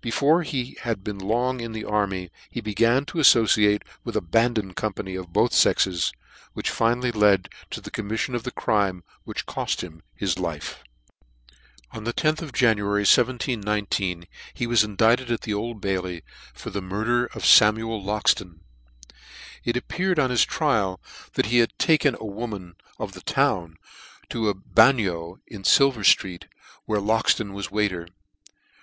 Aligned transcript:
Before 0.00 0.42
he 0.42 0.78
had 0.84 1.04
been 1.04 1.18
long 1.18 1.60
in 1.60 1.72
the 1.72 1.84
army 1.84 2.30
he 2.48 2.62
began 2.62 3.04
to 3.04 3.18
aflbciate 3.18 3.82
with 4.04 4.16
abandoned 4.16 4.74
company 4.74 5.14
of 5.16 5.34
both 5.34 5.52
fexes, 5.52 6.14
which 6.54 6.70
finally 6.70 7.12
led 7.12 7.50
to 7.72 7.82
the 7.82 7.90
commifiion 7.90 8.34
of 8.34 8.44
the 8.44 8.50
crime 8.50 9.04
which 9.24 9.44
coft 9.44 9.82
him 9.82 10.02
his 10.14 10.38
life. 10.38 10.82
On 11.90 12.04
the 12.04 12.14
loth 12.24 12.40
of 12.40 12.54
January, 12.54 13.02
1719, 13.02 14.26
he 14.54 14.66
was 14.66 14.82
indift 14.82 15.20
ed 15.20 15.30
at 15.30 15.42
the 15.42 15.52
Old 15.52 15.82
Bailey 15.82 16.22
for 16.54 16.70
the 16.70 16.80
murder 16.80 17.26
of 17.34 17.44
Samuel 17.44 18.02
Loxton. 18.02 18.60
It 19.62 19.76
appeared 19.76 20.18
on 20.18 20.30
his 20.30 20.46
trial; 20.46 21.02
that 21.34 21.44
he 21.52 21.58
had 21.58 21.78
taken 21.78 22.14
EDWARD 22.14 22.20
BIRD 22.20 22.30
/^ 22.30 22.34
Murder. 22.48 22.74
253 22.96 23.08
taken 23.10 23.10
a 23.10 23.10
woman 23.10 23.10
of 23.10 23.12
the 23.12 23.20
town 23.20 23.76
to 24.30 24.48
a 24.48 24.54
bagnio 24.54 25.36
in 25.46 25.64
Silver 25.64 26.00
ftreet, 26.00 26.44
where 26.86 26.98
Loxton 27.02 27.52
was 27.52 27.66
a 27.70 27.74
waiter. 27.74 28.08